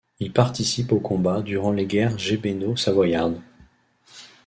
[0.19, 3.39] Il participe aux combats durant les guerres gebenno-savoyardes.